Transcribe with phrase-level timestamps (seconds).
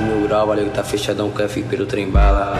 [0.00, 2.54] Norte Mil Grau, valeu que tá fechadão com F pelo trem bala.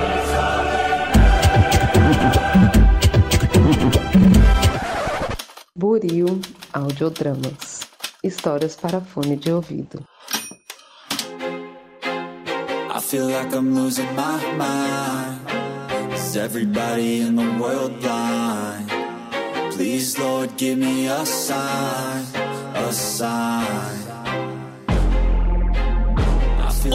[5.75, 6.41] Buril
[6.73, 7.81] Audiodramas
[8.23, 10.05] Histórias para fone de ouvido.
[12.03, 15.41] I feel like I'm losing my mind.
[16.15, 18.91] Is everybody in the world blind?
[19.75, 22.27] Please, Lord, give me a sign,
[22.75, 24.10] a sign.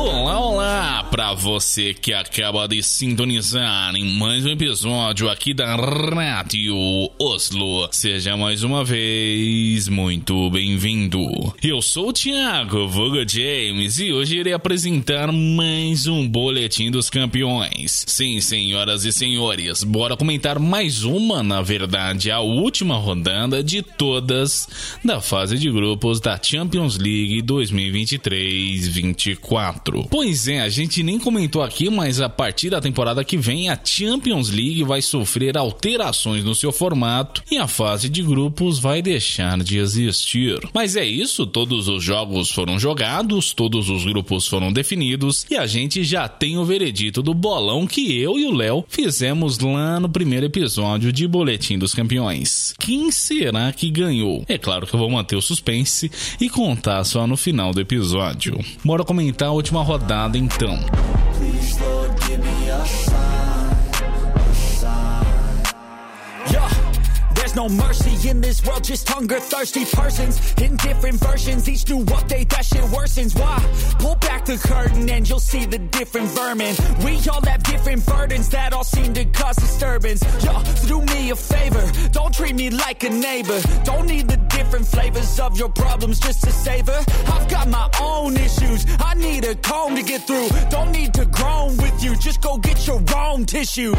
[0.07, 6.75] Olá, olá para você que acaba de sintonizar em mais um episódio aqui da Rádio
[7.17, 7.89] Oslo.
[7.91, 11.25] Seja mais uma vez muito bem-vindo.
[11.63, 18.03] Eu sou o Thiago Voga James e hoje irei apresentar mais um boletim dos campeões.
[18.05, 24.69] Sim, senhoras e senhores, bora comentar mais uma, na verdade, a última rodada de todas
[25.03, 29.94] da fase de grupos da Champions League 2023-24.
[30.03, 33.79] Pois é, a gente nem comentou aqui, mas a partir da temporada que vem, a
[33.83, 39.57] Champions League vai sofrer alterações no seu formato e a fase de grupos vai deixar
[39.59, 40.59] de existir.
[40.73, 45.65] Mas é isso, todos os jogos foram jogados, todos os grupos foram definidos e a
[45.65, 50.09] gente já tem o veredito do bolão que eu e o Léo fizemos lá no
[50.09, 52.73] primeiro episódio de Boletim dos Campeões.
[52.79, 54.43] Quem será que ganhou?
[54.47, 58.59] É claro que eu vou manter o suspense e contar só no final do episódio.
[58.83, 60.79] Bora comentar a última rodada então.
[61.37, 62.15] Please, Lord,
[67.55, 71.69] no mercy in this world, just hunger thirsty persons in different versions.
[71.69, 73.33] Each new update, that shit worsens.
[73.39, 73.57] Why?
[73.99, 76.75] Pull back the curtain and you'll see the different vermin.
[77.03, 80.21] We all have different burdens that all seem to cause disturbance.
[80.43, 83.59] Yo, so do me a favor, don't treat me like a neighbor.
[83.83, 86.99] Don't need the different flavors of your problems just to savor.
[87.27, 90.49] I've got my own issues, I need a comb to get through.
[90.69, 93.93] Don't need to groan with you, just go get your own tissue.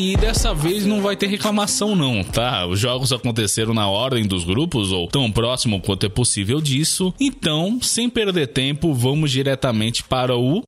[0.00, 2.64] E dessa vez não vai ter reclamação não, tá?
[2.68, 7.12] Os jogos aconteceram na ordem dos grupos ou tão próximo quanto é possível disso.
[7.18, 10.62] Então, sem perder tempo, vamos diretamente para o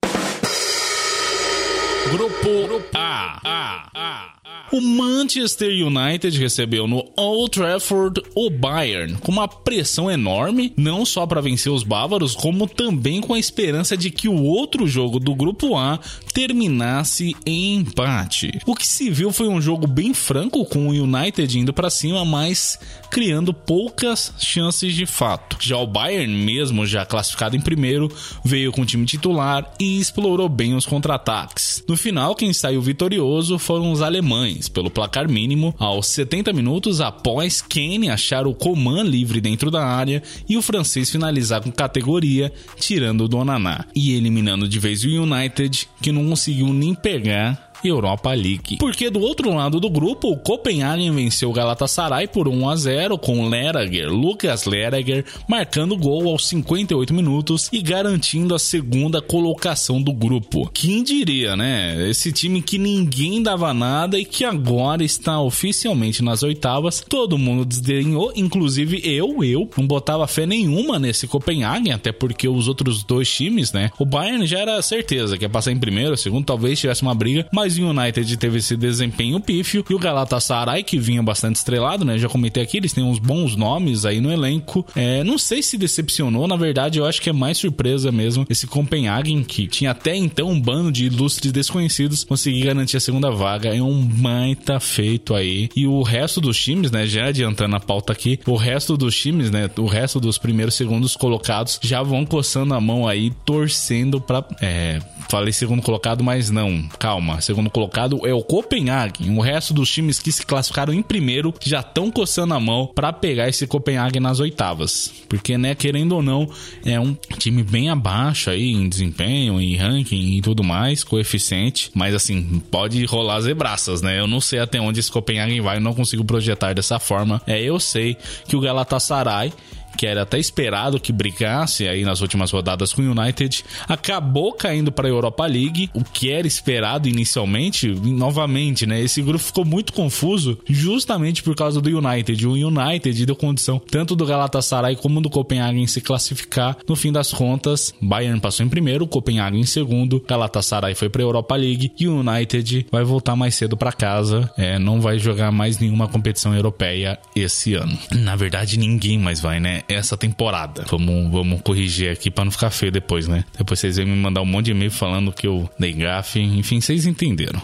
[2.10, 3.41] Grupo A.
[3.44, 3.91] A.
[3.94, 4.41] A.
[4.72, 11.26] O Manchester United recebeu no Old Trafford o Bayern com uma pressão enorme, não só
[11.26, 15.34] para vencer os bávaros, como também com a esperança de que o outro jogo do
[15.34, 15.98] grupo A
[16.32, 18.60] terminasse em empate.
[18.65, 22.25] O que se viu foi um jogo bem franco com o United indo para cima,
[22.25, 22.78] mas
[23.10, 25.56] criando poucas chances de fato.
[25.60, 28.09] Já o Bayern, mesmo já classificado em primeiro,
[28.44, 31.82] veio com o time titular e explorou bem os contra-ataques.
[31.88, 37.62] No final, quem saiu vitorioso foram os alemães pelo placar mínimo aos 70 minutos após
[37.62, 43.25] Kane achar o Coman livre dentro da área e o francês finalizar com categoria, tirando
[43.25, 43.84] o Donaná.
[43.94, 48.76] E eliminando de vez o United, que não conseguiu nem pegar Europa League.
[48.78, 53.18] Porque do outro lado do grupo, o Copenhagen venceu o Galatasaray por 1 a 0
[53.18, 60.12] com Lerager, Lucas Lerager, marcando gol aos 58 minutos e garantindo a segunda colocação do
[60.12, 60.70] grupo.
[60.72, 62.08] Quem diria, né?
[62.08, 67.04] Esse time que ninguém dava nada e que agora está oficialmente nas oitavas.
[67.08, 72.68] Todo mundo desdenhou, inclusive eu, eu não botava fé nenhuma nesse Copenhagen, até porque os
[72.68, 73.91] outros dois times, né?
[73.98, 77.47] O Bayern já era certeza que ia passar em primeiro, segundo talvez tivesse uma briga,
[77.52, 82.04] mas mas o United teve esse desempenho pífio e o Galatasaray, que vinha bastante estrelado,
[82.04, 82.19] né?
[82.19, 84.84] Já comentei aqui, eles têm uns bons nomes aí no elenco.
[84.97, 88.66] É, não sei se decepcionou, na verdade, eu acho que é mais surpresa mesmo esse
[88.66, 93.75] Copenhagen, que tinha até então um bando de ilustres desconhecidos, conseguir garantir a segunda vaga.
[93.75, 95.69] É um baita feito aí.
[95.76, 97.06] E o resto dos times, né?
[97.06, 99.70] Já adiantando a pauta aqui, o resto dos times, né?
[99.76, 104.44] O resto dos primeiros segundos colocados já vão coçando a mão aí, torcendo pra.
[104.60, 104.98] É,
[105.28, 106.88] falei segundo colocado, mas não.
[106.98, 109.37] Calma, segundo segundo colocado é o Copenhagen.
[109.37, 113.12] O resto dos times que se classificaram em primeiro já estão coçando a mão para
[113.12, 115.12] pegar esse Copenhagen nas oitavas.
[115.28, 116.48] Porque, né, querendo ou não,
[116.84, 121.91] é um time bem abaixo aí em desempenho, em ranking e tudo mais, coeficiente.
[121.95, 124.18] Mas assim, pode rolar zebraças, né?
[124.18, 127.42] Eu não sei até onde esse Copenhagen vai, não consigo projetar dessa forma.
[127.47, 128.16] É, eu sei
[128.48, 129.53] que o Galatasaray
[129.97, 134.92] que era até esperado que brigasse aí nas últimas rodadas com o United, acabou caindo
[134.92, 139.01] para a Europa League, o que era esperado inicialmente, novamente, né?
[139.01, 142.47] Esse grupo ficou muito confuso justamente por causa do United.
[142.47, 146.77] O United deu condição tanto do Galatasaray como do Copenhagen se classificar.
[146.89, 151.25] No fim das contas, Bayern passou em primeiro, Copenhagen em segundo, Galatasaray foi para a
[151.25, 155.51] Europa League e o United vai voltar mais cedo para casa, é, não vai jogar
[155.53, 157.97] mais nenhuma competição europeia esse ano.
[158.13, 159.79] Na verdade, ninguém mais vai, né?
[159.88, 160.84] Essa temporada.
[160.91, 163.44] Vamos, vamos corrigir aqui para não ficar feio depois, né?
[163.56, 166.41] Depois vocês vêm me mandar um monte de e-mail falando que eu dei gafe.
[166.41, 167.60] Enfim, vocês entenderam.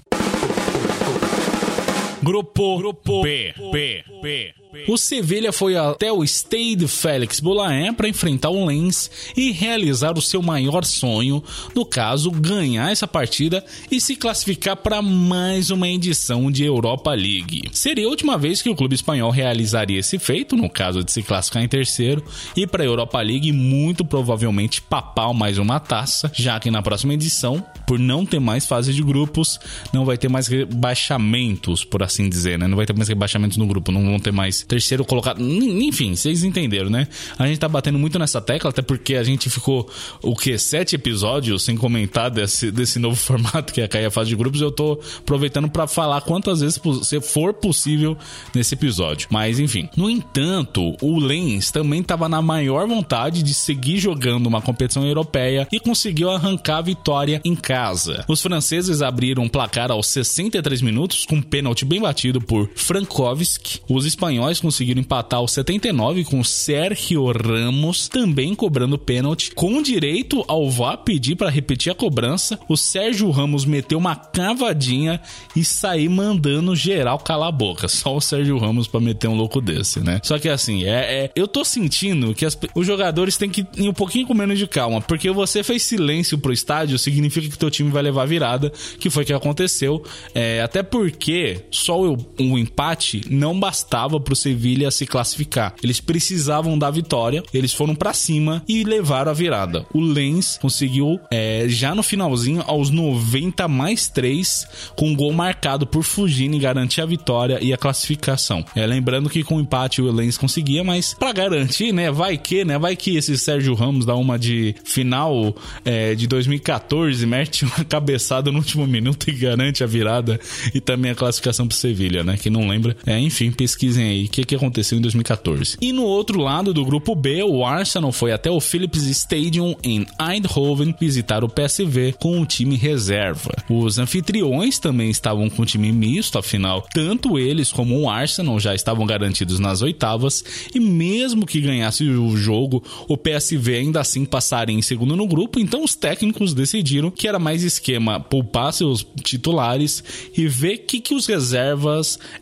[2.26, 4.54] Grupo, Grupo B, B, B.
[4.88, 10.22] O Sevilha foi até o Stade Félix Boulain para enfrentar o Lens e realizar o
[10.22, 11.42] seu maior sonho,
[11.74, 17.70] no caso, ganhar essa partida e se classificar para mais uma edição de Europa League.
[17.72, 21.22] Seria a última vez que o clube espanhol realizaria esse feito, no caso de se
[21.22, 22.22] classificar em terceiro,
[22.54, 27.14] e para a Europa League muito provavelmente papar mais uma taça, já que na próxima
[27.14, 29.58] edição, por não ter mais fase de grupos,
[29.92, 32.66] não vai ter mais rebaixamentos, por assim dizer, né?
[32.66, 35.40] Não vai ter mais rebaixamentos no grupo, não vão ter mais terceiro colocado.
[35.42, 37.08] Enfim, vocês entenderam, né?
[37.38, 39.88] A gente tá batendo muito nessa tecla, até porque a gente ficou,
[40.22, 40.56] o que?
[40.58, 44.60] Sete episódios sem comentar desse, desse novo formato que é cair a fase de grupos.
[44.60, 46.80] Eu tô aproveitando para falar quantas vezes
[47.22, 48.16] for possível
[48.54, 49.28] nesse episódio.
[49.30, 49.88] Mas enfim.
[49.96, 55.66] No entanto, o Lens também tava na maior vontade de seguir jogando uma competição europeia
[55.72, 58.24] e conseguiu arrancar a vitória em casa.
[58.28, 63.80] Os franceses abriram um placar aos 63 minutos com um pênalti bem batido por Frankowski.
[63.88, 70.70] Os espanhóis conseguiram empatar aos 79 com Sérgio Ramos também cobrando pênalti, com direito ao
[70.70, 72.60] VAR pedir para repetir a cobrança.
[72.68, 75.20] O Sérgio Ramos meteu uma cavadinha
[75.56, 77.88] e sair mandando geral calar a boca.
[77.88, 80.20] Só o Sérgio Ramos para meter um louco desse, né?
[80.22, 83.88] Só que assim, é, é eu tô sentindo que as, os jogadores têm que ir
[83.88, 87.70] um pouquinho com menos de calma, porque você fez silêncio pro estádio, significa que teu
[87.70, 88.70] time vai levar virada,
[89.00, 90.04] que foi o que aconteceu.
[90.32, 95.72] É, até porque só o, o empate não bastava pro Sevilha se classificar.
[95.80, 99.86] Eles precisavam da vitória, eles foram para cima e levaram a virada.
[99.94, 104.66] O Lens conseguiu é, já no finalzinho, aos 90 mais 3,
[104.96, 108.64] com um gol marcado por Fugini garantir a vitória e a classificação.
[108.74, 112.10] É, lembrando que com o empate o Lens conseguia, mas para garantir, né?
[112.10, 112.78] Vai que, né?
[112.80, 115.54] Vai que esse Sérgio Ramos dá uma de final
[115.84, 120.40] é, de 2014, mete uma cabeçada no último minuto e garante a virada
[120.74, 122.36] e também a classificação Sevilha, né?
[122.36, 125.76] Quem não lembra, é, enfim, pesquisem aí que, que aconteceu em 2014.
[125.80, 130.06] E no outro lado do grupo B, o Arsenal foi até o Philips Stadium em
[130.20, 133.54] Eindhoven visitar o PSV com o time reserva.
[133.68, 138.74] Os anfitriões também estavam com o time misto, afinal, tanto eles como o Arsenal já
[138.74, 140.44] estavam garantidos nas oitavas
[140.74, 145.58] e mesmo que ganhasse o jogo, o PSV ainda assim passaria em segundo no grupo,
[145.58, 150.02] então os técnicos decidiram que era mais esquema poupar seus titulares
[150.36, 151.65] e ver o que, que os reservas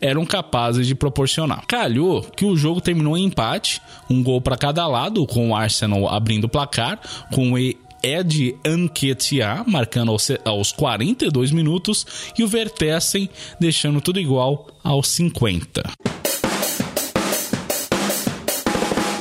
[0.01, 1.65] eram capazes de proporcionar.
[1.67, 6.07] Calhou que o jogo terminou em empate, um gol para cada lado, com o Arsenal
[6.07, 6.99] abrindo o placar,
[7.31, 12.05] com o Ed Anquetia marcando aos, aos 42 minutos
[12.37, 13.29] e o Vertessen
[13.59, 16.24] deixando tudo igual aos 50.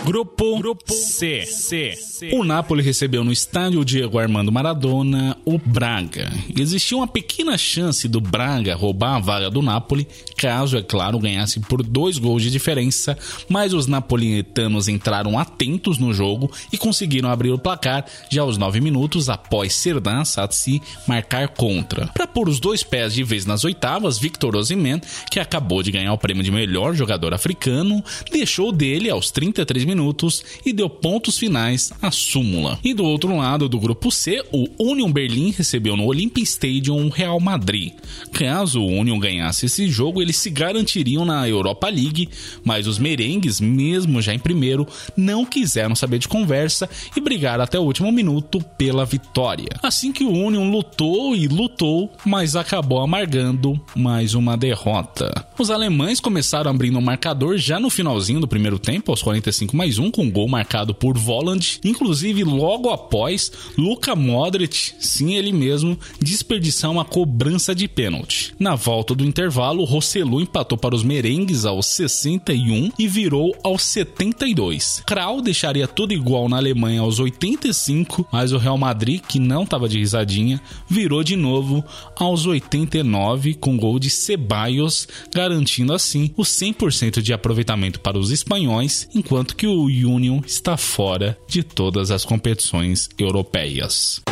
[0.04, 1.46] Grupo, Grupo C.
[1.46, 1.94] C.
[2.34, 6.30] O Napoli recebeu no estádio Diego Armando Maradona o Braga.
[6.54, 10.06] Existia uma pequena chance do Braga roubar a vaga do Napoli,
[10.36, 13.16] caso, é claro, ganhasse por dois gols de diferença,
[13.48, 18.82] mas os napolitanos entraram atentos no jogo e conseguiram abrir o placar já aos nove
[18.82, 22.08] minutos após Serdan Satsi marcar contra.
[22.08, 25.00] Para pôr os dois pés de vez nas oitavas, Victor Osimhen,
[25.30, 29.93] que acabou de ganhar o prêmio de melhor jogador africano, deixou dele aos 33 minutos
[29.94, 32.78] minutos e deu pontos finais à súmula.
[32.82, 37.08] E do outro lado do grupo C, o Union Berlim recebeu no Olympic Stadium o
[37.08, 37.92] Real Madrid.
[38.32, 42.28] Caso o Union ganhasse esse jogo, eles se garantiriam na Europa League,
[42.64, 44.86] mas os merengues, mesmo já em primeiro,
[45.16, 49.68] não quiseram saber de conversa e brigaram até o último minuto pela vitória.
[49.82, 55.46] Assim que o Union lutou e lutou, mas acabou amargando mais uma derrota.
[55.58, 59.98] Os alemães começaram abrindo o marcador já no finalzinho do primeiro tempo, aos 45 mais
[59.98, 66.90] um, com gol marcado por Voland, inclusive logo após Luka Modric, sim ele mesmo, desperdiçar
[66.90, 68.54] uma cobrança de pênalti.
[68.58, 75.02] Na volta do intervalo, Rosselu empatou para os merengues aos 61 e virou aos 72.
[75.06, 79.86] Kral deixaria tudo igual na Alemanha aos 85, mas o Real Madrid, que não estava
[79.86, 81.84] de risadinha, virou de novo
[82.18, 89.06] aos 89 com gol de Ceballos, garantindo assim o 100% de aproveitamento para os espanhóis,
[89.14, 94.22] enquanto que o o Union está fora de todas as competições europeias.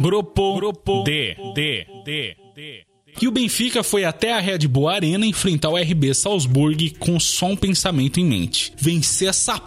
[0.00, 2.82] Grupo, Grupo D, D, D, D.
[3.20, 7.46] E o Benfica foi até a Red Bull Arena enfrentar o RB Salzburg com só
[7.46, 9.60] um pensamento em mente: vencer essa.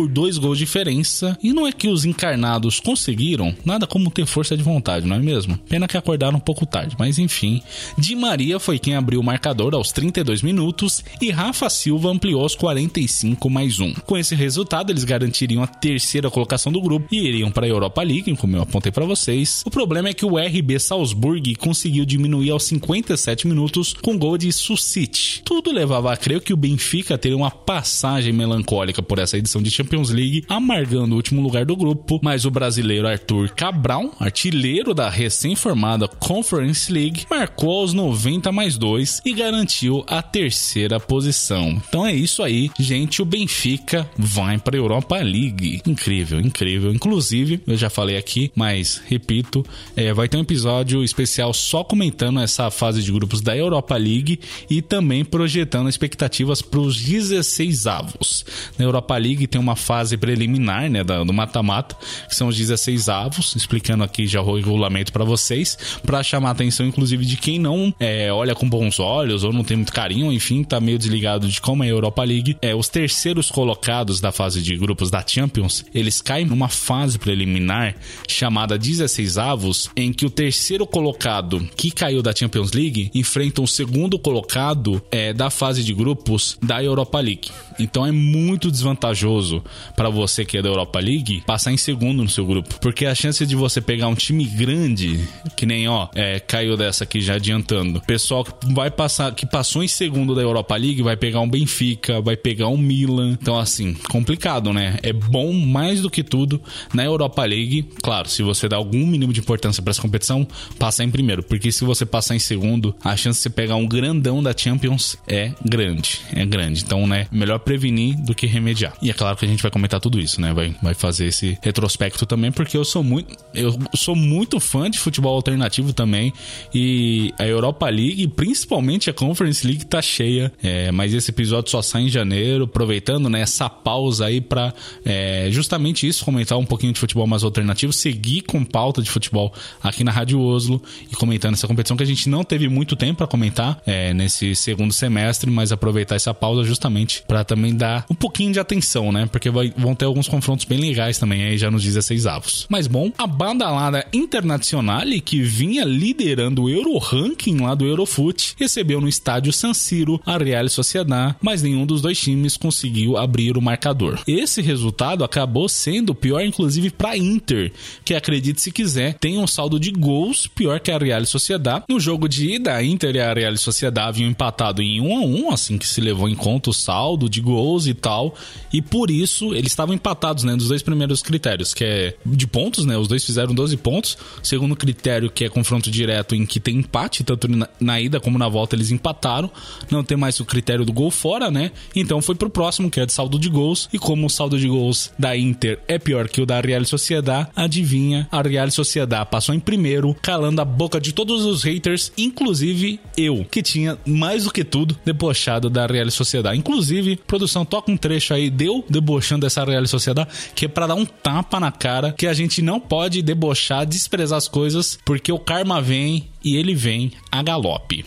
[0.00, 1.36] Por dois gols de diferença.
[1.42, 5.18] E não é que os encarnados conseguiram, nada como ter força de vontade, não é
[5.18, 5.58] mesmo?
[5.68, 7.60] Pena que acordaram um pouco tarde, mas enfim.
[7.98, 12.54] Di Maria foi quem abriu o marcador aos 32 minutos e Rafa Silva ampliou aos
[12.54, 13.92] 45 mais um.
[13.92, 18.02] Com esse resultado, eles garantiriam a terceira colocação do grupo e iriam para a Europa
[18.02, 19.62] League, como eu apontei para vocês.
[19.66, 24.50] O problema é que o RB Salzburg conseguiu diminuir aos 57 minutos com gol de
[24.50, 25.42] Sucite.
[25.44, 29.70] Tudo levava a crer que o Benfica teria uma passagem melancólica por essa edição de
[29.70, 35.08] Champions League, amargando o último lugar do grupo, mas o brasileiro Arthur Cabral, artilheiro da
[35.08, 41.82] recém-formada Conference League, marcou aos 90 mais 2 e garantiu a terceira posição.
[41.88, 45.82] Então é isso aí, gente, o Benfica vai para a Europa League.
[45.86, 46.92] Incrível, incrível.
[46.92, 49.64] Inclusive, eu já falei aqui, mas repito,
[49.96, 54.40] é, vai ter um episódio especial só comentando essa fase de grupos da Europa League
[54.68, 58.44] e também projetando expectativas para os 16 avos.
[58.78, 61.96] Na Europa League tem uma fase preliminar, né, do mata-mata,
[62.28, 66.52] que são os 16 avos, explicando aqui já o regulamento para vocês, para chamar a
[66.52, 70.32] atenção inclusive de quem não é, olha com bons olhos ou não tem muito carinho,
[70.32, 72.56] enfim, tá meio desligado de como é a Europa League.
[72.60, 77.94] É, os terceiros colocados da fase de grupos da Champions, eles caem numa fase preliminar
[78.28, 83.68] chamada 16 avos, em que o terceiro colocado que caiu da Champions League enfrenta o
[83.68, 87.50] segundo colocado é, da fase de grupos da Europa League.
[87.78, 89.59] Então é muito desvantajoso
[89.96, 93.14] para você que é da Europa League passar em segundo no seu grupo, porque a
[93.14, 97.34] chance de você pegar um time grande, que nem ó, é, caiu dessa aqui já
[97.34, 101.48] adiantando, pessoal que vai passar, que passou em segundo da Europa League, vai pegar um
[101.48, 103.36] Benfica, vai pegar um Milan.
[103.40, 104.98] Então assim, complicado, né?
[105.02, 106.60] É bom mais do que tudo
[106.92, 110.46] na Europa League, claro, se você dá algum mínimo de importância para essa competição,
[110.78, 113.86] passar em primeiro, porque se você passar em segundo, a chance de você pegar um
[113.86, 116.82] grandão da Champions é grande, é grande.
[116.84, 118.94] Então, né, melhor prevenir do que remediar.
[119.02, 120.52] E é claro que a gente vai comentar tudo isso, né?
[120.52, 124.98] Vai, vai fazer esse retrospecto também, porque eu sou muito eu sou muito fã de
[124.98, 126.32] futebol alternativo também
[126.74, 130.52] e a Europa League, principalmente a Conference League tá cheia.
[130.62, 134.72] É, mas esse episódio só sai em janeiro, aproveitando né, essa pausa aí para
[135.04, 139.52] é, justamente isso, comentar um pouquinho de futebol mais alternativo, seguir com pauta de futebol
[139.82, 143.18] aqui na Rádio Oslo e comentando essa competição que a gente não teve muito tempo
[143.18, 148.14] para comentar é, nesse segundo semestre, mas aproveitar essa pausa justamente para também dar um
[148.14, 149.26] pouquinho de atenção, né?
[149.26, 152.66] Porque vai, vão ter alguns confrontos bem legais também aí já nos 16 avos.
[152.68, 159.00] Mas bom, a badalada Internazionale que vinha liderando o Euro Ranking lá do Eurofoot recebeu
[159.00, 163.62] no estádio San Siro a Real Sociedad, mas nenhum dos dois times conseguiu abrir o
[163.62, 164.20] marcador.
[164.26, 167.72] Esse resultado acabou sendo pior inclusive para Inter,
[168.04, 171.84] que acredite se quiser, tem um saldo de gols pior que a Real Sociedad.
[171.88, 175.20] No jogo de ida, a Inter e a Real Sociedad haviam empatado em 1 a
[175.20, 178.34] 1, assim que se levou em conta o saldo de gols e tal,
[178.72, 182.84] e por isso eles estavam empatados, né, dos dois primeiros critérios, que é de pontos,
[182.84, 182.96] né?
[182.96, 184.16] Os dois fizeram 12 pontos.
[184.42, 188.38] Segundo critério, que é confronto direto em que tem empate, tanto na, na ida como
[188.38, 189.50] na volta eles empataram.
[189.90, 191.70] Não tem mais o critério do gol fora, né?
[191.94, 193.88] Então foi pro próximo, que é de saldo de gols.
[193.92, 197.48] E como o saldo de gols da Inter é pior que o da Real Sociedad,
[197.54, 203.00] adivinha, a Real Sociedad passou em primeiro, calando a boca de todos os haters, inclusive
[203.16, 206.56] eu, que tinha mais do que tudo debochado da Real Sociedad.
[206.56, 208.84] Inclusive, produção, toca um trecho aí, deu
[209.20, 212.62] debochando dessa Real Sociedad, que é pra dar um tapa na cara, que a gente
[212.62, 218.04] não pode debochar, desprezar as coisas, porque o karma vem e ele vem a galope.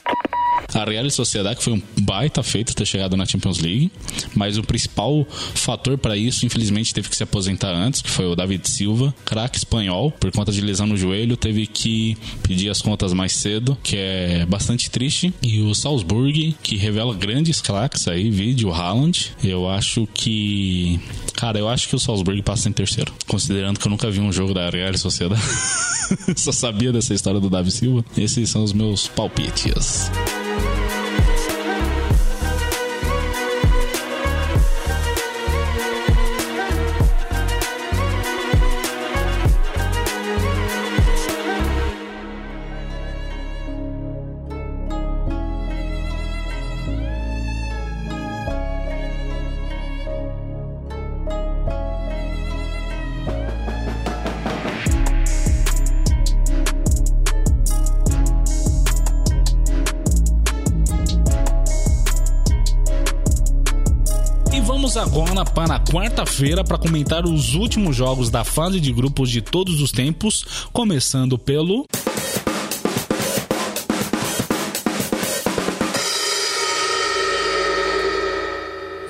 [0.73, 3.91] A Real Sociedade que foi um baita feito ter chegado na Champions League,
[4.35, 8.35] mas o principal fator para isso, infelizmente, teve que se aposentar antes, que foi o
[8.35, 13.13] David Silva, craque espanhol, por conta de lesão no joelho, teve que pedir as contas
[13.13, 15.33] mais cedo, que é bastante triste.
[15.41, 20.99] E o Salzburg, que revela grandes craques aí, vídeo Haaland, eu acho que
[21.35, 23.13] Cara, eu acho que o Salzburg passa em terceiro.
[23.27, 25.41] Considerando que eu nunca vi um jogo da Real Sociedade.
[26.37, 28.05] Só sabia dessa história do Davi Silva.
[28.17, 30.09] Esses são os meus palpites.
[65.33, 69.41] Vamos agora para a quarta-feira para comentar os últimos jogos da fase de grupos de
[69.41, 71.87] todos os tempos, começando pelo.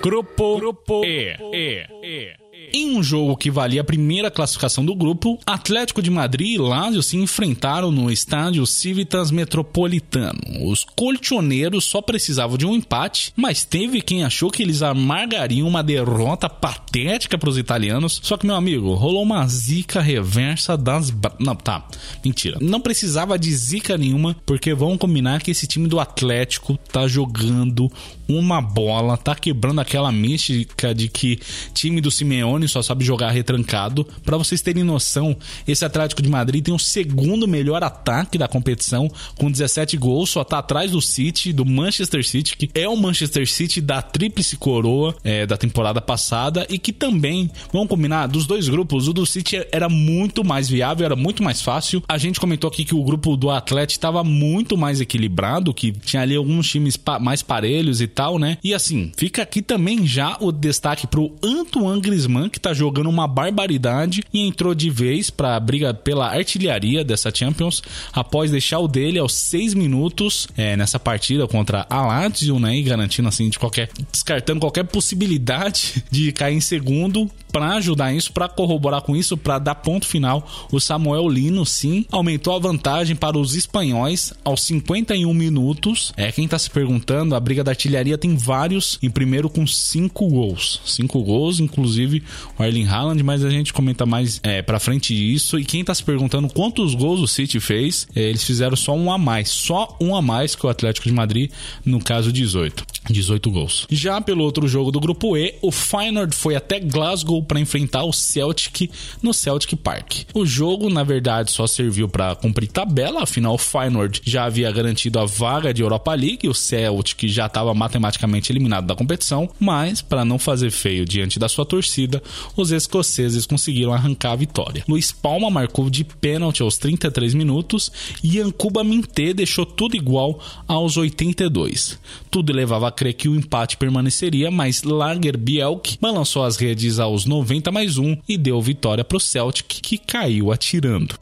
[0.02, 1.36] Grupo, Grupo E.
[1.52, 2.43] e, e.
[2.76, 7.04] Em um jogo que valia a primeira classificação do grupo, Atlético de Madrid e Lazio
[7.04, 10.40] se enfrentaram no estádio Civitas Metropolitano.
[10.66, 15.84] Os colchoneiros só precisavam de um empate, mas teve quem achou que eles amargariam uma
[15.84, 18.20] derrota patética para os italianos.
[18.24, 21.14] Só que, meu amigo, rolou uma zica reversa das.
[21.40, 21.88] Não, tá.
[22.26, 22.58] Mentira.
[22.60, 27.88] Não precisava de zica nenhuma, porque vamos combinar que esse time do Atlético tá jogando
[28.28, 31.40] uma bola, tá quebrando aquela mística de que
[31.72, 34.06] time do Simeone só sabe jogar retrancado.
[34.24, 35.36] Para vocês terem noção,
[35.68, 40.44] esse Atlético de Madrid tem o segundo melhor ataque da competição, com 17 gols, só
[40.44, 45.16] tá atrás do City, do Manchester City, que é o Manchester City da tríplice coroa
[45.24, 49.66] é, da temporada passada e que também, vamos combinar, dos dois grupos, o do City
[49.72, 52.04] era muito mais viável, era muito mais fácil.
[52.08, 56.22] A gente comentou aqui que o grupo do Atlético estava muito mais equilibrado, que tinha
[56.22, 58.58] ali alguns times mais parelhos e tal, né?
[58.64, 63.28] E assim, fica aqui também já o destaque pro Antoine Griezmann, que tá jogando uma
[63.28, 67.82] barbaridade e entrou de vez pra briga pela artilharia dessa Champions,
[68.14, 72.78] após deixar o dele aos 6 minutos é, nessa partida contra a Lazio, né?
[72.78, 78.34] E garantindo assim de qualquer descartando qualquer possibilidade de cair em segundo para ajudar isso,
[78.34, 83.16] para corroborar com isso, para dar ponto final, o Samuel Lino sim aumentou a vantagem
[83.16, 86.12] para os espanhóis aos 51 minutos.
[86.18, 90.28] É quem tá se perguntando, a briga da artilharia tem vários, em primeiro com 5
[90.28, 90.82] gols.
[90.84, 92.24] 5 gols, inclusive
[92.58, 95.60] o Erling Haaland, mas a gente comenta mais é, para frente isso.
[95.60, 99.12] E quem tá se perguntando quantos gols o City fez, é, eles fizeram só um
[99.12, 101.52] a mais, só um a mais que o Atlético de Madrid,
[101.86, 102.86] no caso 18.
[103.10, 103.86] 18 gols.
[103.90, 108.14] Já pelo outro jogo do grupo E, o Feyenoord foi até Glasgow para enfrentar o
[108.14, 108.90] Celtic
[109.22, 110.24] no Celtic Park.
[110.34, 115.20] O jogo, na verdade, só serviu para cumprir tabela, afinal o Feyenoord já havia garantido
[115.20, 120.24] a vaga de Europa League o Celtic já estava matematicamente eliminado da competição, mas para
[120.24, 122.22] não fazer feio diante da sua torcida,
[122.56, 124.84] os escoceses conseguiram arrancar a vitória.
[124.88, 127.92] Luiz Palma marcou de pênalti aos 33 minutos
[128.24, 132.00] e Yankuba Minté deixou tudo igual aos 82.
[132.30, 137.26] Tudo levava a crer que o empate permaneceria, mas Lager Bielk balançou as redes aos
[137.26, 141.16] 90 mais 1 e deu vitória para o Celtic, que caiu atirando.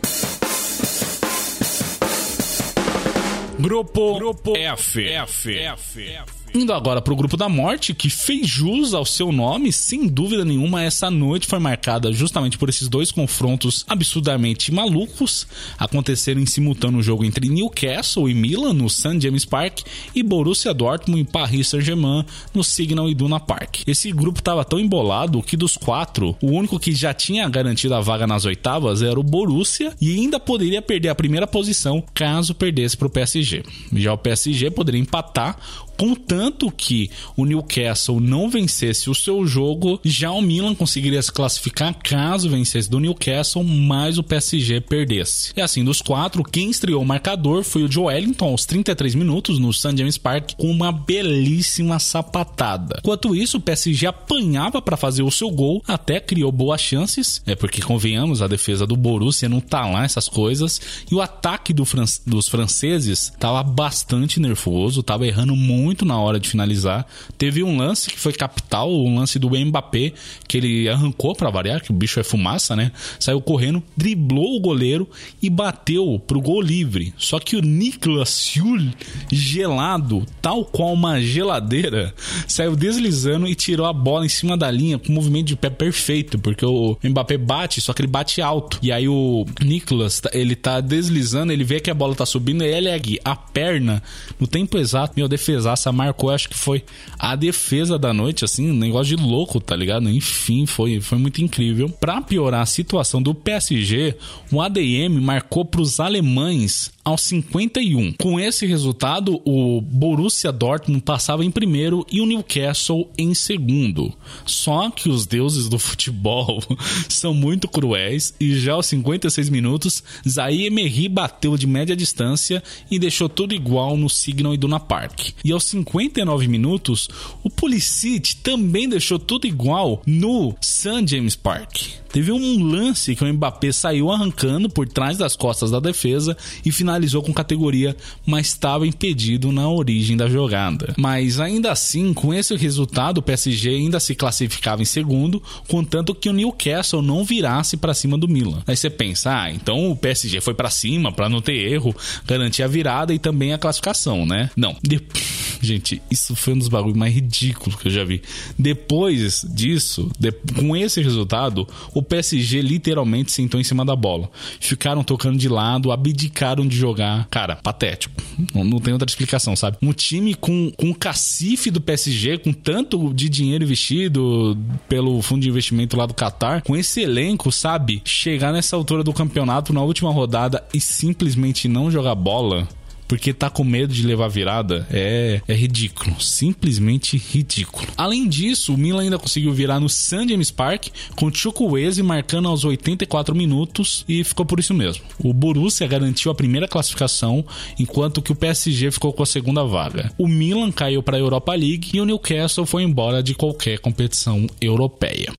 [3.60, 5.08] Grupo, Grupo F.
[5.08, 5.56] F.
[5.56, 6.02] F.
[6.02, 6.41] F.
[6.54, 10.44] Indo agora para o grupo da morte, que fez jus ao seu nome, sem dúvida
[10.44, 15.48] nenhuma, essa noite foi marcada justamente por esses dois confrontos absurdamente malucos.
[15.80, 19.22] Aconteceram em simultâneo o jogo entre Newcastle e Milan no St.
[19.22, 19.80] James Park
[20.14, 23.84] e Borussia Dortmund e Paris Saint-Germain no Signal Iduna Park.
[23.88, 28.02] Esse grupo estava tão embolado que dos quatro, o único que já tinha garantido a
[28.02, 32.98] vaga nas oitavas era o Borussia e ainda poderia perder a primeira posição caso perdesse
[32.98, 33.64] para o PSG.
[33.94, 35.58] Já o PSG poderia empatar
[35.98, 41.94] Contanto que o Newcastle não vencesse o seu jogo, já o Milan conseguiria se classificar
[41.94, 45.54] caso vencesse do Newcastle, mas o PSG perdesse.
[45.56, 49.60] E assim, dos quatro, quem estreou o marcador foi o Joe Wellington aos 33 minutos
[49.60, 49.96] no St.
[49.96, 52.98] James Park com uma belíssima sapatada.
[53.00, 57.56] Enquanto isso, o PSG apanhava para fazer o seu gol, até criou boas chances, é
[57.56, 61.86] porque convenhamos, a defesa do Borussia não tá lá essas coisas, e o ataque do
[61.86, 67.06] fran dos franceses tava bastante nervoso, tava errando muito muito na hora de finalizar.
[67.38, 70.14] Teve um lance que foi capital, um lance do Mbappé,
[70.48, 72.92] que ele arrancou para variar, que o bicho é fumaça, né?
[73.20, 75.08] Saiu correndo, driblou o goleiro
[75.42, 77.14] e bateu pro gol livre.
[77.18, 78.90] Só que o Niklas Sul,
[79.30, 82.14] gelado, tal qual uma geladeira,
[82.48, 85.70] saiu deslizando e tirou a bola em cima da linha com um movimento de pé
[85.70, 88.80] perfeito, porque o Mbappé bate, só que ele bate alto.
[88.82, 92.88] E aí o Niklas, ele tá deslizando, ele vê que a bola tá subindo ele
[92.88, 94.02] ergue a perna
[94.40, 95.14] no tempo exato.
[95.18, 96.84] Meu, defesaço Massa marcou, acho que foi
[97.18, 100.10] a defesa da noite, assim, um negócio de louco, tá ligado?
[100.10, 101.90] Enfim, foi, foi muito incrível.
[101.90, 104.16] Para piorar a situação do PSG,
[104.52, 108.14] o ADM marcou para os alemães aos 51.
[108.14, 114.14] Com esse resultado, o Borussia Dortmund passava em primeiro e o Newcastle em segundo.
[114.46, 116.62] Só que os deuses do futebol
[117.10, 123.00] são muito cruéis e já aos 56 minutos, Zaire Emery bateu de média distância e
[123.00, 125.30] deixou tudo igual no Signal Iduna Park.
[125.44, 127.10] E aos 59 minutos,
[127.44, 131.06] o Pulisic também deixou tudo igual no St.
[131.08, 132.01] James Park.
[132.12, 136.72] Teve um lance que o Mbappé saiu arrancando por trás das costas da defesa e
[136.72, 137.96] finalizou com categoria,
[138.26, 140.94] mas estava impedido na origem da jogada.
[140.98, 146.30] Mas ainda assim, com esse resultado, o PSG ainda se classificava em segundo, contanto que
[146.30, 148.62] o Newcastle não virasse para cima do Milan.
[148.68, 151.96] Aí você pensa, ah, então o PSG foi para cima para não ter erro,
[152.26, 154.50] garantir a virada e também a classificação, né?
[154.56, 154.76] Não.
[154.84, 155.02] De...
[155.62, 158.22] Gente, isso foi um dos bagulhos mais ridículos que eu já vi.
[158.58, 160.32] Depois disso, de...
[160.32, 164.30] com esse resultado, o PSG literalmente sentou em cima da bola.
[164.60, 167.28] Ficaram tocando de lado, abdicaram de jogar.
[167.30, 168.22] Cara, patético.
[168.54, 169.78] Não, não tem outra explicação, sabe?
[169.82, 175.42] Um time com, com o cacife do PSG, com tanto de dinheiro investido pelo fundo
[175.42, 178.02] de investimento lá do Qatar, com esse elenco, sabe?
[178.06, 182.68] Chegar nessa altura do campeonato na última rodada e simplesmente não jogar bola
[183.12, 186.22] porque tá com medo de levar virada é, é ridículo.
[186.22, 187.86] Simplesmente ridículo.
[187.98, 190.30] Além disso, o Milan ainda conseguiu virar no St.
[190.30, 195.04] James Park com Chukwueze marcando aos 84 minutos e ficou por isso mesmo.
[195.22, 197.44] O Borussia garantiu a primeira classificação,
[197.78, 200.10] enquanto que o PSG ficou com a segunda vaga.
[200.18, 204.48] O Milan caiu para a Europa League e o Newcastle foi embora de qualquer competição
[204.62, 205.34] europeia.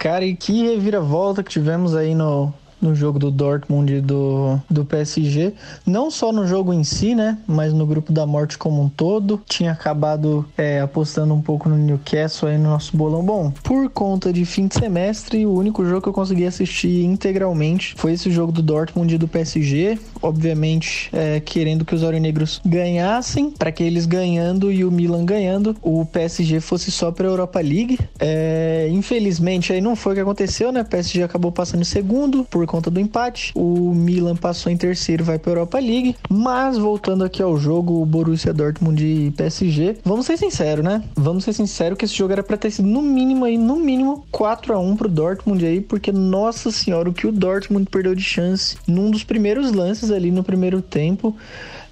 [0.00, 4.84] Cara, e que reviravolta que tivemos aí no, no jogo do Dortmund e do, do
[4.84, 5.52] PSG.
[5.86, 7.38] Não só no jogo em si, né?
[7.46, 9.40] Mas no grupo da morte como um todo.
[9.46, 13.24] Tinha acabado é, apostando um pouco no Newcastle aí no nosso bolão.
[13.24, 17.94] Bom, por conta de fim de semestre, o único jogo que eu consegui assistir integralmente
[17.96, 19.98] foi esse jogo do Dortmund e do PSG.
[20.22, 25.76] Obviamente, é, querendo que os aurinegros ganhassem, para que eles ganhando e o Milan ganhando,
[25.82, 27.98] o PSG fosse só para a Europa League.
[28.18, 30.82] É, infelizmente, aí não foi o que aconteceu, né?
[30.82, 33.52] O PSG acabou passando em segundo por conta do empate.
[33.56, 36.14] O Milan passou em terceiro, vai para Europa League.
[36.30, 41.02] Mas voltando aqui ao jogo, o Borussia Dortmund e PSG, vamos ser sinceros, né?
[41.16, 44.24] Vamos ser sinceros que esse jogo era para ter sido no mínimo aí, no mínimo
[44.30, 48.22] 4 a 1 pro Dortmund aí, porque nossa senhora, o que o Dortmund perdeu de
[48.22, 51.34] chance num dos primeiros lances ali no primeiro tempo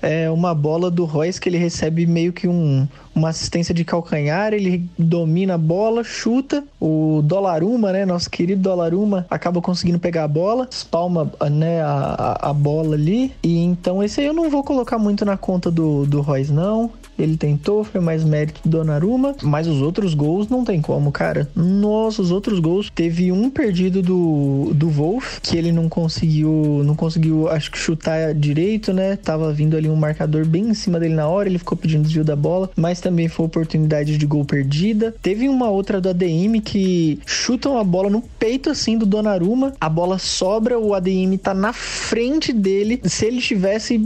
[0.03, 4.53] é uma bola do Royce que ele recebe meio que um, uma assistência de calcanhar,
[4.53, 6.63] ele domina a bola, chuta.
[6.81, 12.53] O Dolaruma, né, nosso querido Dolaruma, acaba conseguindo pegar a bola, espalma né, a, a
[12.53, 13.33] bola ali.
[13.43, 16.91] E então esse aí eu não vou colocar muito na conta do, do Royce, não.
[17.19, 21.49] Ele tentou, foi mais mérito do Donnarumma, mas os outros gols não tem como, cara.
[21.55, 22.91] Nossa, os outros gols.
[22.95, 28.35] Teve um perdido do, do Wolf, que ele não conseguiu, não conseguiu, acho que chutar
[28.35, 29.17] direito, né?
[29.17, 32.25] Tava vindo ali um marcador bem em cima dele na hora, ele ficou pedindo desvio
[32.25, 35.15] da bola, mas também foi oportunidade de gol perdida.
[35.23, 39.89] Teve uma outra do ADM que chutam a bola no peito assim do Donnarumma, a
[39.89, 43.01] bola sobra, o ADM tá na frente dele.
[43.05, 43.99] Se ele tivesse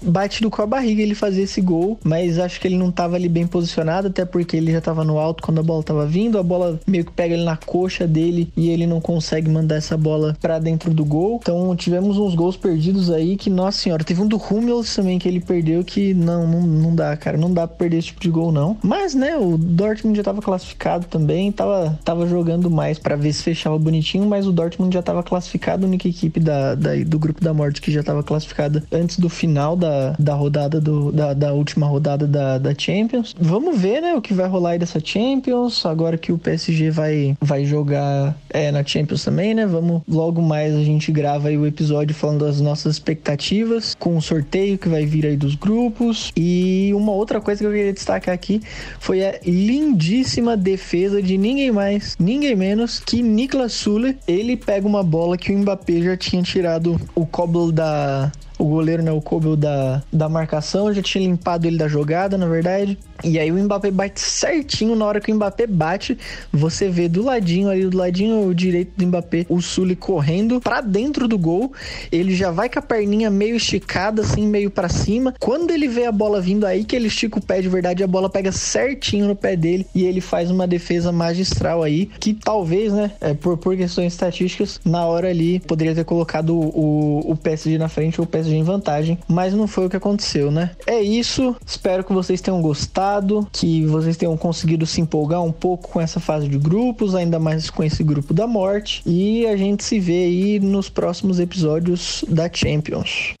[0.00, 3.28] batido com a barriga, ele fazia esse gol, mas acho que ele não tava ali
[3.28, 6.42] bem posicionado, até porque ele já tava no alto quando a bola tava vindo, a
[6.42, 10.36] bola meio que pega ele na coxa dele e ele não consegue mandar essa bola
[10.40, 11.38] para dentro do gol.
[11.42, 15.28] Então tivemos uns gols perdidos aí que, nossa senhora, teve um do Hummels também que
[15.28, 18.30] ele perdeu que não, não, não dá, cara, não dá pra perder esse tipo de
[18.30, 18.76] gol não.
[18.82, 23.42] Mas, né, o Dortmund já tava classificado também, tava, tava jogando mais para ver se
[23.42, 27.42] fechava bonitinho, mas o Dortmund já tava classificado, a única equipe da, da, do grupo
[27.42, 31.52] da morte que já tava classificada antes do final da, da rodada do, da, da
[31.52, 33.34] última rodada da, da Champions.
[33.38, 37.36] Vamos ver, né, o que vai rolar aí dessa Champions, agora que o PSG vai,
[37.40, 39.64] vai jogar é, na Champions também, né?
[39.64, 44.22] Vamos logo mais a gente grava aí o episódio falando das nossas expectativas com o
[44.22, 46.32] sorteio que vai vir aí dos grupos.
[46.36, 48.60] E uma outra coisa que eu queria destacar aqui
[48.98, 54.16] foi a lindíssima defesa de ninguém mais, ninguém menos que Niklas Sule.
[54.26, 59.02] Ele pega uma bola que o Mbappé já tinha tirado o cobble da o goleiro,
[59.02, 62.98] né, o Kobe da, da marcação, já tinha limpado ele da jogada, na verdade.
[63.22, 66.18] E aí o Mbappé bate certinho, na hora que o Mbappé bate,
[66.52, 71.26] você vê do ladinho ali, do ladinho direito do Mbappé, o Sully correndo para dentro
[71.26, 71.72] do gol.
[72.12, 75.34] Ele já vai com a perninha meio esticada, assim, meio para cima.
[75.40, 78.06] Quando ele vê a bola vindo aí, que ele estica o pé de verdade, a
[78.06, 82.92] bola pega certinho no pé dele e ele faz uma defesa magistral aí, que talvez,
[82.92, 87.78] né, é, por, por questões estatísticas, na hora ali poderia ter colocado o, o PSG
[87.78, 90.70] na frente ou o PSG em vantagem, mas não foi o que aconteceu, né?
[90.86, 95.88] É isso, espero que vocês tenham gostado, que vocês tenham conseguido se empolgar um pouco
[95.88, 99.84] com essa fase de grupos, ainda mais com esse grupo da morte, e a gente
[99.84, 103.34] se vê aí nos próximos episódios da Champions.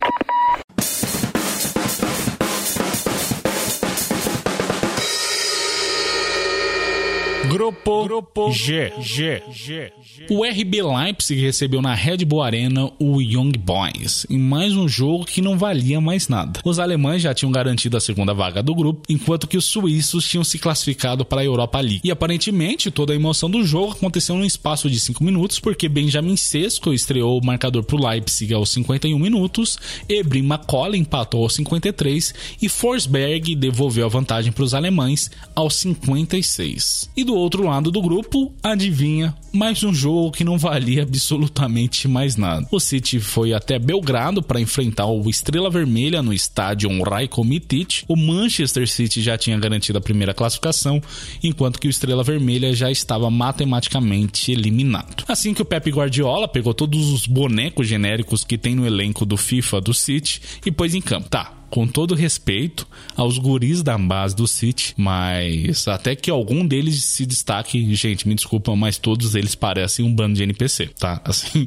[7.64, 9.90] Grupo, Grupo G, G, G.
[10.28, 15.24] O RB Leipzig recebeu na Red Bull Arena o Young Boys, em mais um jogo
[15.24, 16.60] que não valia mais nada.
[16.62, 20.44] Os alemães já tinham garantido a segunda vaga do grupo, enquanto que os suíços tinham
[20.44, 22.02] se classificado para a Europa League.
[22.04, 26.36] E aparentemente toda a emoção do jogo aconteceu num espaço de 5 minutos, porque Benjamin
[26.36, 32.34] Sesko estreou o marcador para o Leipzig aos 51 minutos, Ebrin McCollum empatou aos 53
[32.60, 37.10] e Forsberg devolveu a vantagem para os alemães aos 56.
[37.16, 42.36] E do outro lado do grupo, adivinha, mais um jogo que não valia absolutamente mais
[42.36, 42.66] nada.
[42.70, 48.04] O City foi até Belgrado para enfrentar o Estrela Vermelha no estádio Rajko Mitic.
[48.08, 51.00] O Manchester City já tinha garantido a primeira classificação,
[51.42, 55.24] enquanto que o Estrela Vermelha já estava matematicamente eliminado.
[55.28, 59.36] Assim que o Pep Guardiola pegou todos os bonecos genéricos que tem no elenco do
[59.36, 61.28] FIFA do City e pôs em campo.
[61.28, 67.02] Tá, com todo respeito aos guris da base do City, mas até que algum deles
[67.02, 71.20] se destaque, gente, me desculpa, mas todos eles parecem um bando de NPC, tá?
[71.26, 71.66] Assim,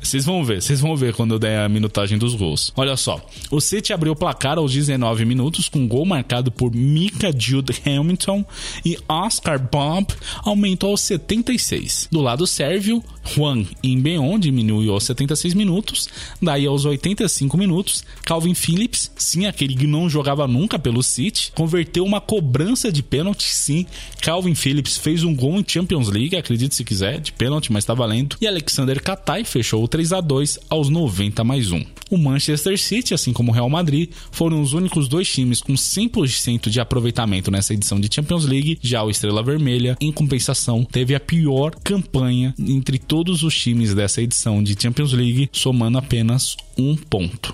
[0.00, 2.72] vocês vão ver, vocês vão ver quando eu der a minutagem dos gols.
[2.74, 6.74] Olha só, o City abriu o placar aos 19 minutos com um gol marcado por
[6.74, 8.42] Mika Jude Hamilton
[8.86, 10.06] e Oscar Bob
[10.38, 12.08] aumentou aos 76.
[12.10, 16.08] Do lado sérvio, Juan Imbeon diminuiu aos 76 minutos,
[16.40, 22.04] daí aos 85 minutos, Calvin Phillips, sim, aquele que não jogava nunca pelo City, converteu
[22.04, 23.84] uma cobrança de pênalti, sim.
[24.22, 27.92] Calvin Phillips fez um gol em Champions League, acredite se quiser, de pênalti, mas tá
[27.92, 28.36] valendo.
[28.40, 31.84] E Alexander Katai fechou o 3 a 2 aos 90 mais 1.
[32.08, 36.70] O Manchester City, assim como o Real Madrid, foram os únicos dois times com 100%
[36.70, 38.78] de aproveitamento nessa edição de Champions League.
[38.80, 44.22] Já o Estrela Vermelha, em compensação, teve a pior campanha entre todos os times dessa
[44.22, 47.52] edição de Champions League, somando apenas um ponto.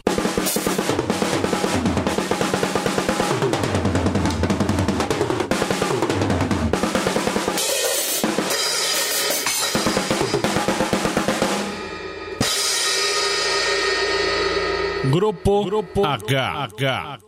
[15.14, 16.64] Grupo, Grupo H.
[16.76, 17.18] H.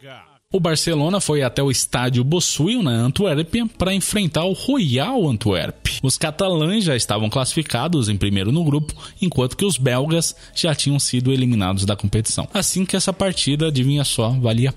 [0.00, 0.24] H.
[0.50, 5.86] O Barcelona foi até o estádio Bossuil, na Antuérpia, para enfrentar o Royal Antwerp.
[6.02, 10.98] Os catalães já estavam classificados em primeiro no grupo, enquanto que os belgas já tinham
[10.98, 12.48] sido eliminados da competição.
[12.54, 14.72] Assim que essa partida, adivinha só, valia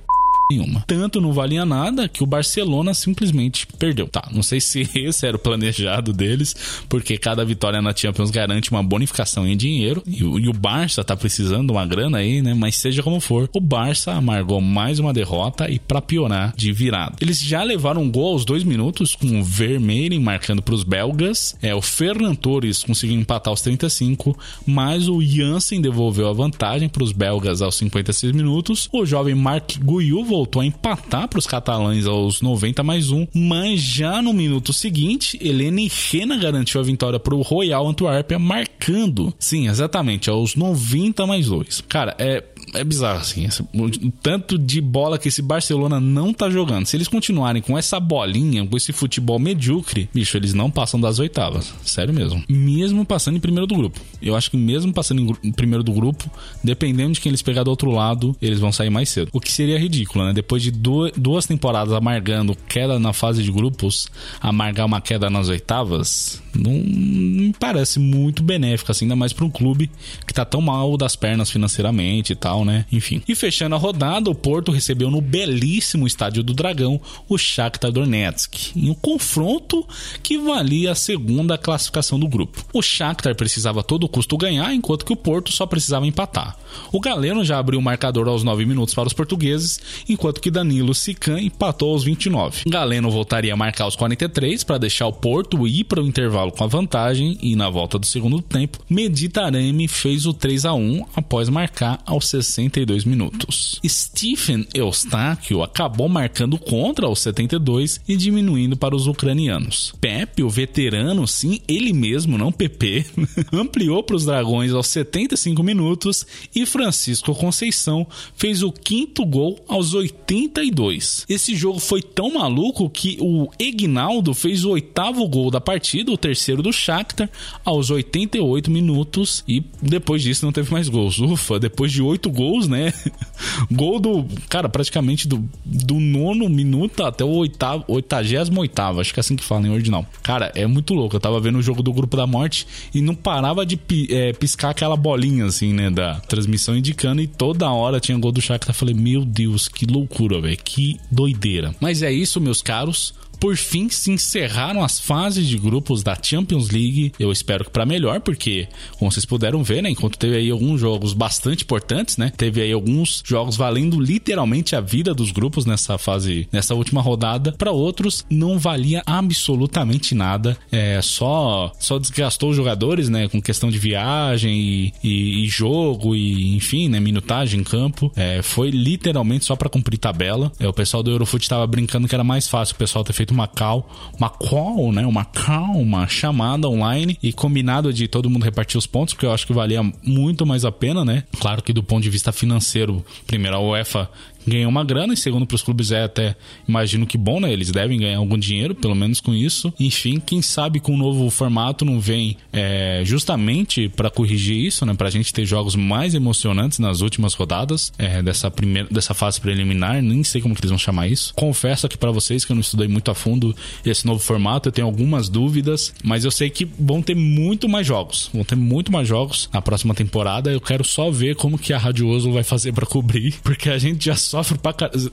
[0.52, 0.84] nenhuma.
[0.88, 4.08] Tanto não valia nada que o Barcelona simplesmente perdeu.
[4.08, 6.56] Tá, não sei se esse era o planejado deles,
[6.90, 11.68] porque cada vitória na Champions garante uma bonificação em dinheiro e, o, Barça tá precisando
[11.68, 12.54] de uma grana aí, né?
[12.54, 17.16] Mas seja como for, o Barça amargou mais uma derrota e para piorar de virada.
[17.22, 21.56] Eles já levaram um gol aos dois minutos com o Vermeeren marcando para os belgas.
[21.62, 27.04] É o Ferran Torres conseguiu empatar aos 35, mas o Jansen devolveu a vantagem para
[27.04, 28.90] os belgas aos 56 minutos.
[28.92, 33.82] O jovem Marc Guyot voltou a empatar para os catalães aos 90 mais um, mas
[33.82, 39.68] já no minuto seguinte, Helene Rena garantiu a vitória para o Royal Antuérpia, marcando, sim,
[39.68, 41.82] exatamente, aos 90 mais dois.
[41.82, 42.42] Cara, é,
[42.74, 46.86] é bizarro assim, o tanto de bola que esse Barcelona não tá jogando.
[46.86, 51.20] Se eles continuarem com essa bolinha, com esse futebol medíocre, bicho, eles não passam das
[51.20, 51.74] oitavas.
[51.84, 52.44] Sério mesmo.
[52.48, 54.00] Mesmo passando em primeiro do grupo.
[54.22, 56.30] Eu acho que mesmo passando em, em primeiro do grupo,
[56.64, 59.30] dependendo de quem eles pegar do outro lado, eles vão sair mais cedo.
[59.34, 60.30] O que seria ridículo, né?
[60.30, 60.34] né?
[60.34, 64.08] Depois de duas temporadas amargando queda na fase de grupos,
[64.40, 69.50] amargar uma queda nas oitavas, não, me parece muito benéfico, assim, ainda mais para um
[69.50, 69.92] clube
[70.26, 72.86] que tá tão mal das pernas financeiramente e tal, né?
[72.92, 73.22] Enfim.
[73.28, 78.76] E fechando a rodada, o Porto recebeu no belíssimo estádio do Dragão o Shakhtar Donetsk,
[78.76, 79.88] em um confronto
[80.22, 82.64] que valia a segunda classificação do grupo.
[82.74, 86.58] O Shakhtar precisava a todo custo ganhar, enquanto que o Porto só precisava empatar.
[86.92, 90.94] O Galeno já abriu o marcador aos 9 minutos para os portugueses, enquanto que Danilo
[90.94, 92.64] Sican empatou aos 29.
[92.68, 96.64] Galeno voltaria a marcar aos 43 para deixar o Porto ir para o intervalo com
[96.64, 101.50] a vantagem e na volta do segundo tempo, Meditarame fez o 3 a 1 após
[101.50, 103.80] marcar aos 62 minutos.
[103.88, 109.94] Stephen Eustáquio acabou marcando contra aos 72 e diminuindo para os ucranianos.
[110.02, 113.06] Pepe, o veterano, sim, ele mesmo, não PP,
[113.54, 119.94] ampliou para os dragões aos 75 minutos e Francisco Conceição fez o quinto gol aos
[119.94, 121.26] 82.
[121.30, 126.18] Esse jogo foi tão maluco que o Egnaldo fez o oitavo gol da partida, o
[126.18, 127.30] terceiro do Shakhtar,
[127.64, 131.20] aos 88 minutos e depois disso não teve mais gols.
[131.20, 132.94] Ufa, depois de oito gols, né?
[133.70, 139.20] Gol do, cara, praticamente do, do nono minuto até o oitavo, oitagésimo oitavo, acho que
[139.20, 140.06] é assim que fala em original.
[140.24, 141.18] Cara, é muito louco.
[141.18, 143.78] Eu tava vendo o jogo do Grupo da Morte e não parava de
[144.10, 148.42] é, piscar aquela bolinha assim, né, da transmissão indicando e toda hora tinha gol do
[148.42, 148.74] Shakhtar.
[148.74, 151.76] Falei, meu Deus, que loucura, velho, que doideira.
[151.82, 156.70] Mas é isso, meus caros por fim se encerraram as fases de grupos da Champions
[156.70, 157.14] League.
[157.20, 160.82] Eu espero que para melhor, porque como vocês puderam ver, né, enquanto teve aí alguns
[160.82, 165.98] jogos bastante importantes, né, teve aí alguns jogos valendo literalmente a vida dos grupos nessa
[165.98, 167.54] fase, nessa última rodada.
[167.54, 173.70] Para outros não valia absolutamente nada, é só só desgastou os jogadores, né, com questão
[173.70, 178.12] de viagem e, e, e jogo e enfim, né, minutagem em campo.
[178.16, 180.52] É, foi literalmente só para cumprir tabela.
[180.60, 183.29] É, o pessoal do Eurofoot tava brincando que era mais fácil o pessoal ter feito
[183.32, 185.06] uma call, uma call, né?
[185.06, 189.32] Uma call, uma chamada online e combinado de todo mundo repartir os pontos, porque eu
[189.32, 191.24] acho que valia muito mais a pena, né?
[191.40, 194.10] Claro que do ponto de vista financeiro, primeiro a UEFA
[194.50, 196.36] ganhou uma grana, e segundo para os clubes é até,
[196.68, 197.52] imagino que bom, né?
[197.52, 199.74] Eles devem ganhar algum dinheiro, pelo menos com isso.
[199.80, 204.94] Enfim, quem sabe com o novo formato não vem é, justamente para corrigir isso, né?
[204.94, 209.40] Para a gente ter jogos mais emocionantes nas últimas rodadas é, dessa primeira, dessa fase
[209.40, 210.02] preliminar.
[210.02, 211.34] Nem sei como que eles vão chamar isso.
[211.36, 214.70] Confesso aqui para vocês que eu não estudei muito a fundo esse novo formato.
[214.70, 218.30] Eu tenho algumas dúvidas, mas eu sei que vão ter muito mais jogos.
[218.34, 220.52] Vão ter muito mais jogos na próxima temporada.
[220.52, 224.06] Eu quero só ver como que a Radioso vai fazer para cobrir, porque a gente
[224.06, 225.12] já sofre pra caralho.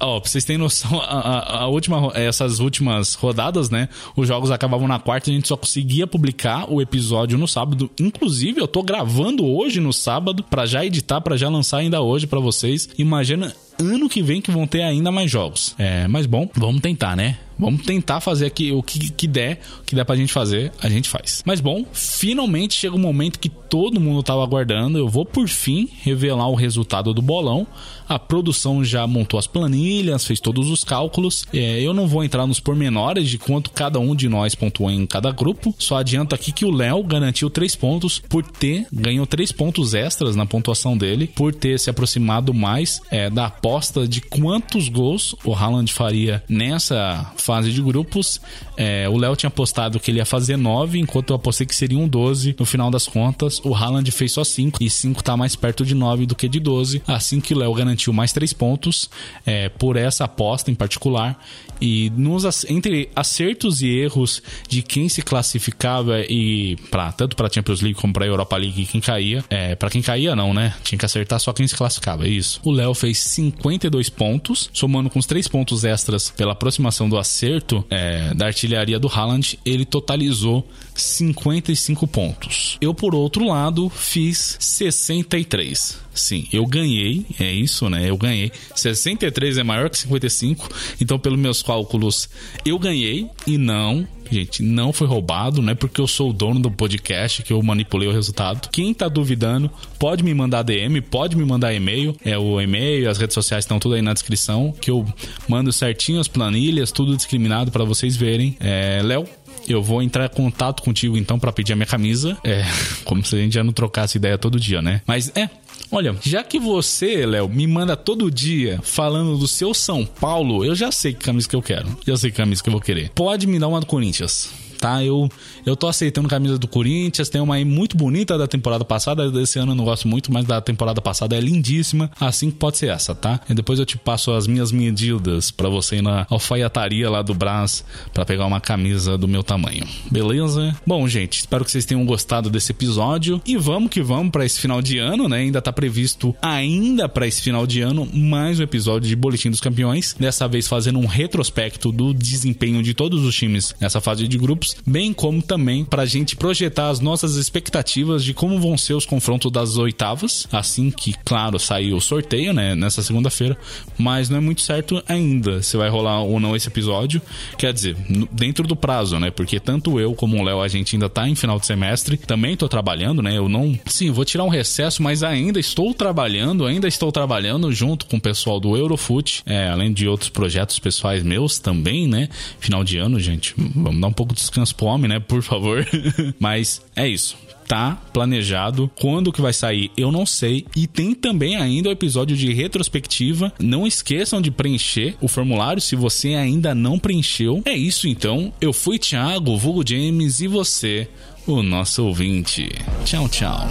[0.00, 3.88] Ó, pra vocês terem noção, a, a, última, essas últimas rodadas, né?
[4.16, 7.90] Os jogos acabavam na quarta e a gente só conseguia publicar o episódio no sábado.
[7.98, 12.26] Inclusive, eu tô gravando hoje no sábado para já editar, para já lançar ainda hoje
[12.26, 12.88] para vocês.
[12.98, 15.74] Imagina ano que vem que vão ter ainda mais jogos.
[15.78, 17.38] É, mas bom, vamos tentar, né?
[17.58, 20.88] Vamos tentar fazer aqui o que, que der, o que der pra gente fazer, a
[20.88, 21.42] gente faz.
[21.44, 24.96] Mas bom, finalmente chega o momento que todo mundo tava aguardando.
[24.96, 27.66] Eu vou por fim revelar o resultado do bolão.
[28.08, 31.44] A produção já montou as planilhas, fez todos os cálculos.
[31.52, 35.04] É, eu não vou entrar nos pormenores de quanto cada um de nós pontuou em
[35.04, 35.74] cada grupo.
[35.80, 40.36] Só adianto aqui que o Léo garantiu três pontos por ter, ganhou três pontos extras
[40.36, 43.67] na pontuação dele, por ter se aproximado mais é, da aposta
[44.08, 48.40] de quantos gols o Haaland faria nessa fase de grupos.
[48.78, 52.06] É, o Léo tinha apostado que ele ia fazer 9, enquanto eu apostei que seriam
[52.06, 52.54] 12.
[52.56, 55.96] No final das contas, o Haaland fez só 5, e 5 tá mais perto de
[55.96, 57.02] 9 do que de 12.
[57.04, 59.10] Assim que o Léo garantiu mais 3 pontos
[59.44, 61.44] é, por essa aposta em particular.
[61.80, 67.80] E nos, entre acertos e erros de quem se classificava e pra, tanto para Champions
[67.80, 70.74] League como para Europa League quem caía, é, para quem caía não, né?
[70.84, 72.60] Tinha que acertar só quem se classificava, é isso.
[72.64, 77.84] O Léo fez 52 pontos, somando com os 3 pontos extras pela aproximação do acerto
[77.90, 78.67] é, da artilharia
[78.98, 82.76] do Haaland, ele totalizou 55 pontos.
[82.80, 85.98] Eu, por outro lado, fiz 63.
[86.18, 88.08] Sim, eu ganhei, é isso, né?
[88.08, 88.50] Eu ganhei.
[88.74, 90.68] 63 é maior que 55,
[91.00, 92.28] então, pelos meus cálculos,
[92.64, 96.60] eu ganhei e não gente, não foi roubado, não é porque eu sou o dono
[96.60, 98.68] do podcast que eu manipulei o resultado.
[98.70, 102.14] Quem tá duvidando, pode me mandar DM, pode me mandar e-mail.
[102.24, 105.06] É o e-mail, as redes sociais estão tudo aí na descrição, que eu
[105.48, 108.56] mando certinho as planilhas, tudo discriminado para vocês verem.
[108.60, 109.26] É, Léo,
[109.68, 112.36] eu vou entrar em contato contigo então para pedir a minha camisa.
[112.44, 112.64] É,
[113.04, 115.02] como se a gente já não trocasse ideia todo dia, né?
[115.06, 115.48] Mas é,
[115.90, 120.74] Olha, já que você, Léo, me manda todo dia falando do seu São Paulo, eu
[120.74, 121.88] já sei que camisa que eu quero.
[122.06, 123.10] Já sei que camisa que eu vou querer.
[123.14, 125.04] Pode me dar uma do Corinthians tá?
[125.04, 125.28] Eu,
[125.66, 129.58] eu tô aceitando camisa do Corinthians, tem uma aí muito bonita da temporada passada, desse
[129.58, 132.90] ano eu não gosto muito, mas da temporada passada é lindíssima, assim que pode ser
[132.90, 133.40] essa, tá?
[133.48, 137.34] E depois eu te passo as minhas medidas para você ir na alfaiataria lá do
[137.34, 140.74] Brás para pegar uma camisa do meu tamanho, beleza?
[140.86, 144.60] Bom, gente, espero que vocês tenham gostado desse episódio e vamos que vamos para esse
[144.60, 145.38] final de ano, né?
[145.38, 149.60] Ainda tá previsto ainda para esse final de ano mais um episódio de Boletim dos
[149.60, 154.38] Campeões, dessa vez fazendo um retrospecto do desempenho de todos os times nessa fase de
[154.38, 158.94] grupos bem como também para a gente projetar as nossas expectativas de como vão ser
[158.94, 163.56] os confrontos das oitavas, assim que, claro, sair o sorteio, né, nessa segunda-feira,
[163.96, 167.20] mas não é muito certo ainda se vai rolar ou não esse episódio,
[167.56, 167.96] quer dizer,
[168.32, 171.34] dentro do prazo, né, porque tanto eu como o Léo, a gente ainda tá em
[171.34, 175.22] final de semestre, também tô trabalhando, né, eu não, sim, vou tirar um recesso, mas
[175.22, 180.08] ainda estou trabalhando, ainda estou trabalhando junto com o pessoal do Eurofoot, é, além de
[180.08, 182.28] outros projetos pessoais meus também, né,
[182.58, 185.20] final de ano, gente, vamos dar um pouco de descanso transpome, né?
[185.20, 185.86] Por favor.
[186.38, 187.36] Mas é isso
[187.68, 188.90] tá planejado.
[188.98, 190.64] Quando que vai sair, eu não sei.
[190.74, 193.52] E tem também ainda o episódio de retrospectiva.
[193.60, 197.60] Não esqueçam de preencher o formulário se você ainda não preencheu.
[197.66, 198.50] É isso então.
[198.58, 201.06] Eu fui Thiago, vulgo James e você,
[201.46, 202.70] o nosso ouvinte.
[203.04, 203.68] Tchau, tchau.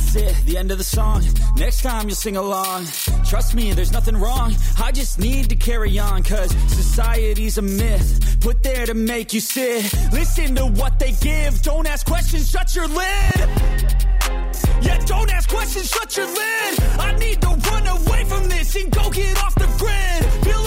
[0.00, 1.22] That's it, the end of the song.
[1.56, 2.86] Next time you'll sing along.
[3.28, 4.56] Trust me, there's nothing wrong.
[4.82, 8.38] I just need to carry on, cause society's a myth.
[8.40, 9.92] Put there to make you sit.
[10.10, 11.60] Listen to what they give.
[11.62, 13.36] Don't ask questions, shut your lid.
[14.82, 16.80] Yeah, don't ask questions, shut your lid.
[16.98, 20.44] I need to run away from this and go get off the grid.
[20.44, 20.60] Feel